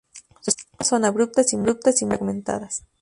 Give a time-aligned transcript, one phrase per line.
[0.39, 1.75] Sus formas son abruptas y muy
[2.07, 2.85] fragmentadas.